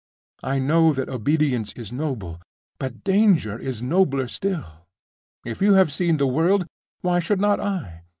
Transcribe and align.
I 0.41 0.57
know 0.57 0.93
that 0.93 1.09
obedience 1.09 1.73
is 1.73 1.91
noble; 1.91 2.41
but 2.79 3.03
danger 3.03 3.59
is 3.59 3.83
nobler 3.83 4.27
still. 4.27 4.87
If 5.45 5.61
you 5.61 5.75
have 5.75 5.91
seen 5.91 6.17
the 6.17 6.25
world, 6.25 6.65
why 7.01 7.19
should 7.19 7.39
not 7.39 7.59
I? 7.59 8.01